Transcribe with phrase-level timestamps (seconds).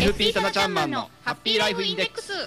[0.00, 2.32] FP タナちゃんマンのハッピーライフインデックス「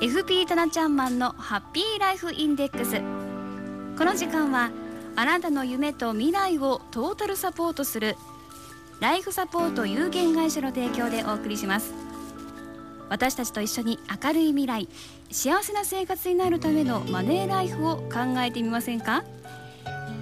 [0.00, 3.00] FP タナちゃんマンのハッピーライフインデックス」
[3.98, 4.70] この時間は
[5.16, 8.14] あなたの夢と未来をトータルサポートする。
[9.00, 11.92] ライフサポート有限会社の提供でお送りします。
[13.08, 14.88] 私たちと一緒に明るい未来
[15.30, 19.24] 幸せな生活になるためのマネーライフを考えてみませんか？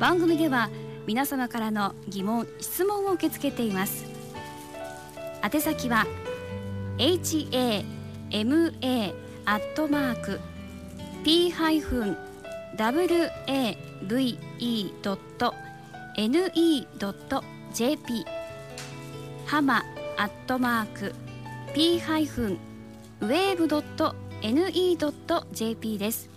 [0.01, 0.69] 番組では
[1.06, 4.05] 皆様からの疑問質問を受け付けています。
[5.45, 6.06] 宛先は
[6.98, 9.14] hama
[9.45, 10.41] アットマーク
[11.25, 12.16] p ハイフン
[12.77, 15.55] w a v e ドット
[16.16, 18.27] n e ドット j p
[19.47, 19.84] ハマ
[20.16, 21.14] アットマーク
[21.75, 22.59] p ハイフン
[23.20, 24.16] ウェーブドット
[24.55, 26.28] wave.ne.jp です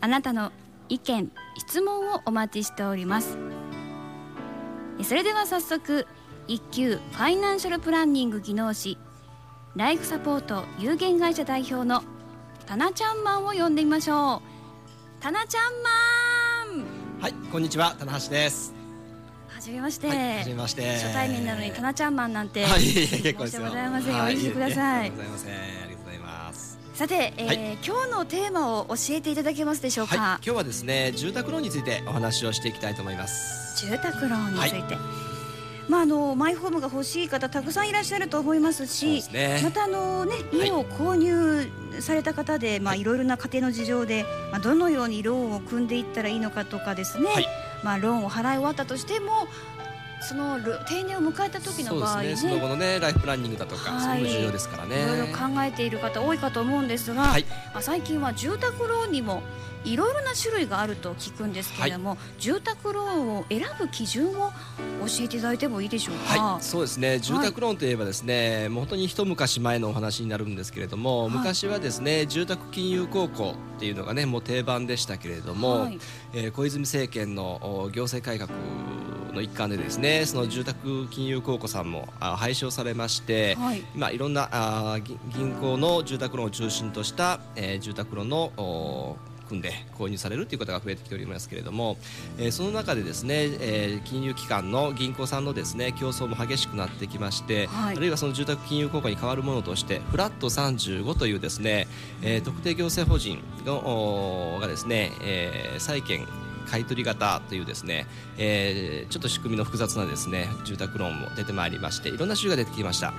[0.00, 0.52] あなたの
[0.88, 3.36] 意見質問をお待ちしております
[5.02, 6.06] それでは早速
[6.46, 8.98] 一級ファイナンシャルプランニング技能士
[9.76, 12.02] ライフサポート有限会社代表の
[12.66, 16.84] タナちゃんマンを呼んでみましょうタナちゃんマン
[17.20, 18.74] はい、こんにちは、棚橋です。
[19.48, 20.92] はじめまして、はい、はじめまして。
[20.92, 23.62] 初対面なのにタナちゃんマンなんて、はい、結構ですよ。
[23.62, 25.52] 訳ございません、はお許しくださいありがとうございません。
[25.52, 25.93] ありがとうございます。
[26.94, 27.78] さて、えーはい。
[27.84, 33.84] 今日のテーマを教えていただけますでしょうか、はい、今日はですね、住宅ローンについてお話をしていきたいと思います。
[33.84, 34.82] 住宅ローンについ。
[34.84, 34.96] て、
[35.88, 39.60] まああのマイホームが欲しい方たくさんいらっしゃると思いますしすね。
[39.64, 41.68] またあのね家を購入
[42.00, 43.00] された方で、まあはい。
[43.00, 47.46] いろいろな家庭の事情で、まあどのようにローンを組んでいったらいいのかとかですね、はい。
[47.82, 49.48] まあローンを払い終わったとしても
[50.24, 52.50] そのろ定年を迎えた時のそう場合ですね。
[52.50, 54.20] その後のね、ライフプランニングだとか、はい。
[54.20, 55.02] そういうの重要ですからね。
[55.04, 57.44] いろいろ考えている方多いかと思うんですが、はい。
[57.72, 59.42] まあ、最近は住宅ローンにも
[59.84, 64.50] いろいろな種類があると聞くんですけれども、住宅ローンを選ぶ基準を
[65.06, 66.40] 教えていただいてもいいでしょうか？
[66.40, 67.18] はい、そうですね。
[67.18, 71.32] 住宅ローンといえばですね、もう本当に一昔前のお話になるんですけれども、はい。
[71.32, 75.98] 昔はですね住宅金融公庫っていうのがねもう定番でしたけれども、はい。
[76.32, 78.48] えー小泉政権のお行政改革
[79.34, 83.82] の一環でですねその住宅金融公庫さんもあ廃止をされまして、はい。
[83.94, 91.98] 今いろんなあー銀銀行の住宅ローンを中心とした、えー住宅ローンのお組んで購入されるということが増えてきておりますけれども、
[92.38, 97.96] えーその中でですね、えー金融機関の銀行さんのですね競争も激しくなってきまして、はい。
[97.96, 101.86] あるいはその住宅金融公庫に代わるものとしてフラット35というですね、
[102.22, 103.42] えー特定行政法人
[104.60, 106.26] がですね、えー債券
[106.64, 108.06] 買取型というですね、
[108.38, 113.12] えーちょっと仕組みの複雑なですね住宅ローンも出てまいりましていろんな種類が出てきました。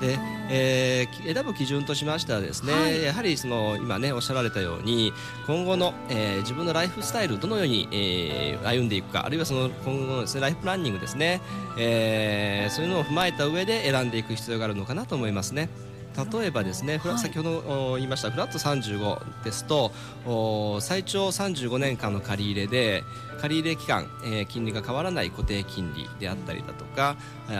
[0.00, 0.18] で、
[0.50, 5.12] えーき選ぶ基準としましてはですね、はいやはりその今ねおっしゃられたように
[5.46, 11.40] 今後の、えー自分のライフスタイルどのように、えー歩んでいくかあるいはその今後のですねライフプランニングですね、
[11.78, 15.70] えーそういうのを踏まえた上で選んでいく必要があるのかなと思いますね。
[16.16, 17.18] 例えばですね、はい。
[17.18, 17.58] 先ほど
[17.92, 19.92] お言いましたフラット35ですと
[20.24, 23.04] お最長35年間の借り入れで
[23.40, 27.16] 借り入れ期間、えー金利が変わらない固定金利であったりだとか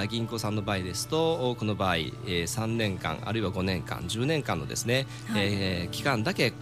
[0.08, 5.42] 銀行さんの場合ですと多くの場合、えー3年間あるいは5年間10年間のですね、はい。
[5.44, 6.52] えー期間だけ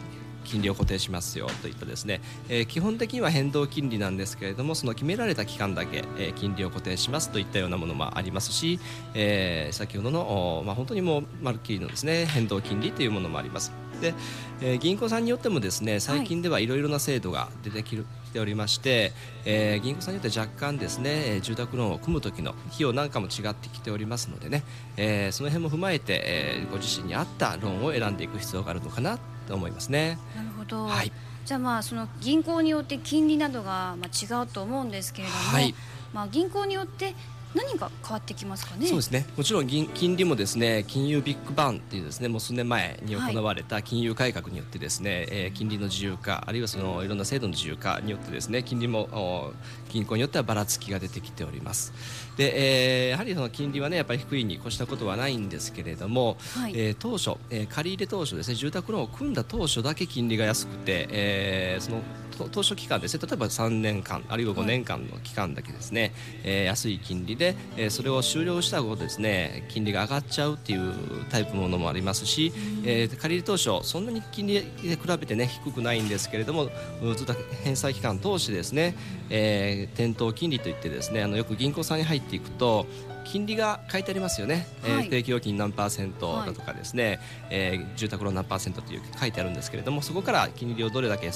[0.45, 8.79] 金利を固定しますよといったですね、えー基本的には変動金利なんですけれどもその決められた期間だけ、えー金利を固定しますといったようなものもありますし、
[9.15, 13.73] えー先ほどの、まあ、本当にもうまるっきりのですね変動金利というものもあります。
[14.01, 14.15] で、
[14.61, 19.13] えー銀行さんによってもですね最近ではいろいろな制度が出てきるておりまして、
[19.45, 24.65] えー銀行さんによって若干ですね住宅ローンを組む時の費用なんかも違ってきておりますのでね、
[24.97, 30.19] えーその辺も踏まえて、えーご自身に合ったローンを選んでいく必要があるのかなと思いますね。
[30.35, 31.13] なるほど、はい。
[31.45, 35.75] じゃあまあその銀行によって金利などがまあ違うと思うんですけれども、はい。
[36.13, 37.15] まあ、銀行によって
[37.55, 38.87] 何が変わってきますかね？
[38.87, 39.27] そうですね。
[39.37, 49.53] もちろん銀金利もですね金融ビッグバンっていうですねもう数年前に行われた金融改革によってですね、えー金利の自由化あるいはそのいろんな制度の自由化によってですね金利もお
[49.91, 51.93] 銀行によってはばらつきが出てきております。
[52.37, 56.73] で、えーやはりその金利はねやっぱり低いに越したことはないんですけれども、はい。
[56.75, 62.03] えー当初、えー借り入れ当初ですね住宅ローンを組んだ当初だけ金利が安くて、えーその
[62.37, 66.13] と当初期間ですね例えば3年間あるいは5年間の期間だけですね、
[66.43, 70.93] えー安い金利で、でえそれを終了した後ですね金利が上がっちゃうっていう
[71.31, 72.53] タイプのものもありますし、
[72.85, 76.69] えー借り入れ当初そんなに金利で比べてね低くないんですけれども
[77.17, 78.97] ずっと返済期間通してですね、
[79.31, 82.87] えー店頭金利といってですねあのよく銀行さんに入っていくと
[83.25, 85.07] 金利が書いてありますよね、えはい。
[85.07, 91.31] ー定期預金何パーセントだとかですね、えー住宅ローン何パーセントという書いてあるんですけれどもそこから金利をどれだけ、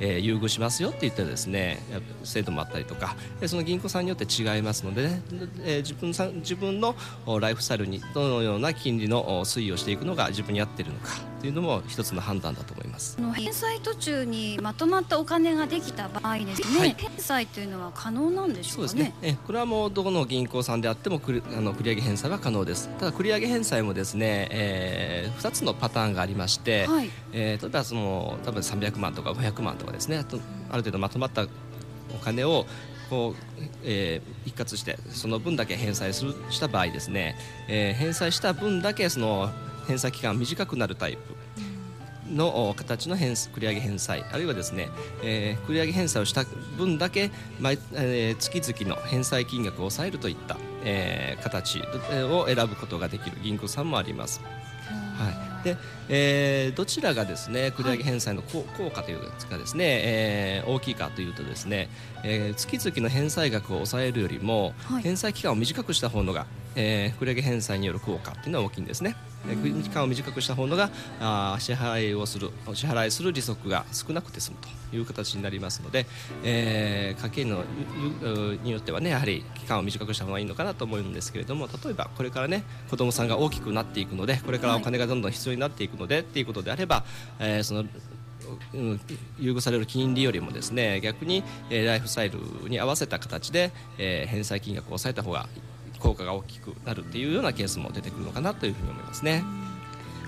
[0.00, 1.78] えー優遇しますよって言ってですね
[2.24, 3.16] 制度もあったりとか。
[3.40, 5.22] でその銀行さんによって違いますので、ね。
[5.64, 6.94] えー自分さん自分の
[7.26, 11.08] おライフスタイルにどのような金利のお推移をしていくのが自分に合っているのか
[11.40, 13.16] というのも一つの判断だと思います。
[13.34, 19.14] 返済途中にまとまったお金ができた場合ですね、はい返済というのは可能なんでしょうかねそうですね。
[19.22, 22.88] えこれはもうどこの銀行さんであってもあの繰り上げ返済は可能です。
[22.98, 30.38] ただ繰り上げ返済もですね、えー、2つのパターンがありまして、はいえー例えばその多分300万とか500万とかですね、あと
[30.70, 31.46] ある程度まとまった
[32.14, 32.66] お金を
[33.08, 37.36] こう、えー一括してその分だけ返済するした場合ですね、
[37.68, 39.50] えー返済した分だけその
[39.86, 41.20] 返済期間短くなるタイプ。
[42.30, 44.88] のお形の返繰り上げ返済あるいはですね、
[45.22, 46.44] えー繰り上げ返済をした
[46.76, 54.40] 分だけ毎、えー月々の返済金額を抑えるといった、えー形を選ぶことができる銀行さんもあります。
[55.18, 55.76] はい、で、
[56.08, 61.88] えーどちらがですね繰り上げ返済の効効果というかですね、えー大きいかというとですね、
[62.22, 69.16] えー月々の返済額を抑えるよりも、はい返済期間を短くした方のが、えー繰り上げ返済による効果っていうのは大きいんですね。
[69.48, 70.90] えー期間を短くした方のが
[71.20, 74.58] あー支払いをするお支払いする利息が少なくて済む
[74.90, 76.06] という形になりますので、
[76.44, 77.64] えー家計の
[78.62, 87.04] によってはねやはり期間を短くした方がいいのかなと思うんですけれども例えばこれからね子どもさんが大きくなっていくのでこれからお金がどんどん必要になっていくので、っていうことであれば、
[87.38, 87.84] えーその
[88.74, 89.00] うん
[89.38, 92.38] 優遇される金利よりもですね逆に、えーライフスタイル
[92.68, 95.48] に合わせた形で、えー返済金額を抑えた方が
[96.00, 99.44] 効果が大きくなるっていうようなケースも出てくるのかなというふうに思いますね。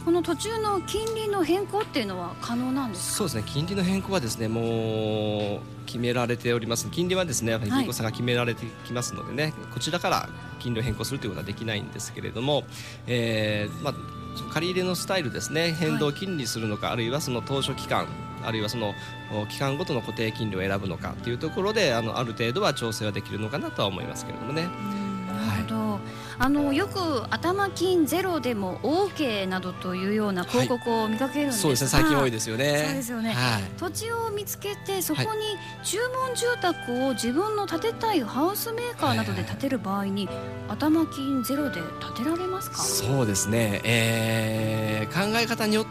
[0.04, 3.16] この途中の金利の変更っていうのは可能なんですか？
[3.19, 3.44] そうですね。
[3.46, 6.88] 金利の変更はですねもう決められております。
[6.90, 10.28] 金利はですねやっぱり銀行さんが決められてきますのでね、こちらから
[10.58, 12.64] 金利を変更するということはできないんですけれども、
[13.06, 13.94] えーまあ
[14.50, 18.08] 借り入れのスタイルですね変動金利するのか、あるいはその当初期間
[18.42, 18.94] あるいはその
[19.40, 24.68] お期間ごとの固定金利を選ぶのかというところであのある程度は調整はできるのかなとは思いますけれどもね。
[26.38, 32.85] あのよく頭金ゼロでも OK などというような広告を見かけるんですが、そうですね最近多いですよね。
[32.87, 33.32] そうですよね。
[33.32, 33.62] はい。
[33.79, 35.41] 土地を見つけてそこに
[35.85, 40.29] 注文住宅を自分の建てたいハウスメーカーなどで建てる場合に
[40.69, 41.81] 頭金ゼロで
[42.14, 42.79] 建てられますか？
[42.79, 45.87] そうですね、えー考え方によっ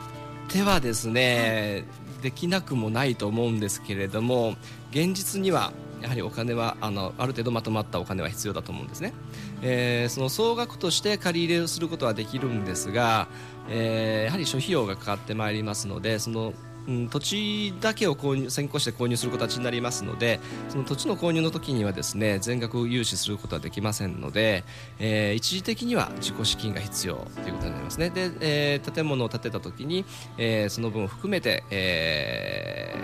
[0.47, 1.85] てはですね、
[2.21, 4.55] できなくもないと思うんですけれども
[4.91, 9.13] 現実にはやはりお金はあのある程度まとまったお金は必要だと思うんですね、
[9.61, 13.27] えーその総額として借り入れをすることはできるんですが、
[13.69, 16.53] えーやはり諸費用がかかってまいりますのでその
[16.87, 20.39] うん、土地だけを購入先行して購入する形になりますので
[20.69, 24.63] その土地の購入の時にはですね全額融資することはできませんので、
[24.99, 28.09] えー一時的には自己資金が必要ということになりますね。
[28.09, 30.05] で、えー建物を建てた時に、
[30.37, 32.95] えーその分を含めて、え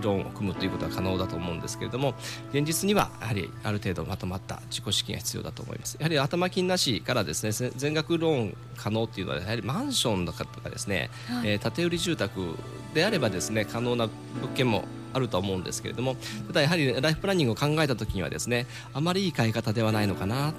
[0.00, 2.14] ーローンを組むということは可能だと思うんですけれども
[2.52, 5.96] 現実にはやはりある程度まとまった自己資金が必要だと思います。
[5.98, 11.48] やはり頭金なしからですねせ全額ローン可能っていうのはやはりマンションとかとかですね、はい。
[11.50, 12.54] えー建て売り住宅
[12.94, 14.08] であればですね可能な
[14.40, 16.16] 物件もあると思うんですけれども
[16.46, 20.52] ただやはりライフプランニングを考えた時にはですねあまりいい買い方ではないのかな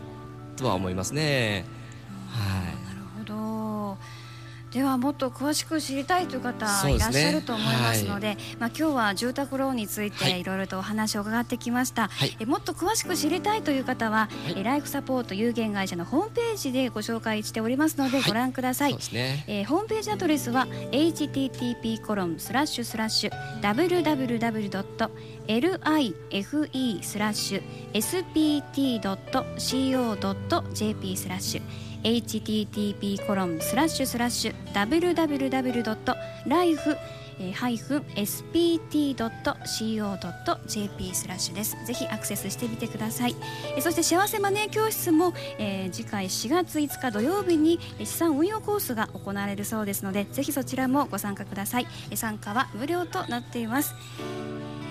[0.58, 1.66] とは思いますね。
[2.30, 2.77] はい
[4.78, 10.34] ではもっと詳しく知りたいという方いらっしゃると思いますのでまあ、今日は住宅ローンについはい。
[10.34, 12.38] ていろいろとお話を伺ってきました、はい。
[12.40, 14.60] えもっと詳しく知りたいという方は、はい。
[14.60, 18.28] えライフサポート有限会社のホームページでご紹介しておりますのではい。
[18.28, 19.46] ご覧ください、そうですね。
[19.48, 23.32] えーホームページアドレスは http コロンスラッシュスラッシュ
[23.62, 25.08] www.life
[27.02, 27.64] スラッシュ
[29.54, 36.18] spt.co.jp スラッシュ http コロンスラッシュスラッシュ www.life
[37.54, 39.16] ハイフン spt.co.jp
[41.14, 41.78] スラッシュです。
[41.86, 43.36] ぜひアクセスしてみてください。
[43.76, 51.88] えそして幸せマネー教室も、えー次回4月5日土曜日にえ資産運用コースが行われるそうですので、ぜひそちらもご参加ください。
[52.10, 53.94] え参加は無料となっています。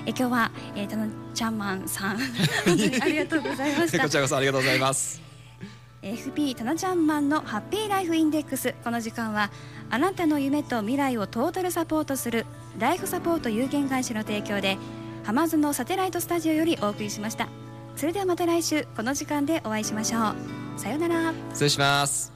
[0.07, 2.19] え今日は、えー、たのちゃんマンさん
[2.65, 4.09] 本当にありがとうございましたこ。
[4.09, 5.26] ちらこそありがとうございます。
[6.03, 8.75] FP タナちゃんマンのハッピーライフインデックス。
[8.85, 9.51] この時間は
[9.91, 12.47] あなたの夢と未来をトータルサポートする
[12.79, 14.79] ライフサポート有限会社の提供で
[15.25, 17.49] ハマズのサテライトスタジオよりお送りしました。
[17.97, 20.35] それではまた来週この時間でお会いしましょう。
[20.79, 21.33] さようなら。
[21.51, 22.36] 失礼します。